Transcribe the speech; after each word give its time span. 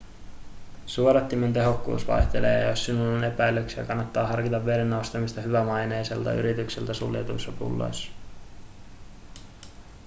suodattimien 0.85 1.53
tehokkuus 1.53 2.07
vaihtelee 2.07 2.61
ja 2.61 2.69
jos 2.69 2.85
sinulla 2.85 3.17
on 3.17 3.23
epäilyksiä 3.23 3.83
kannattaa 3.85 4.27
harkita 4.27 4.65
veden 4.65 4.93
ostamista 4.93 5.41
hyvämaineiselta 5.41 6.33
yritykseltä 6.33 6.93
suljetuissa 6.93 7.51
pulloissa 7.51 8.11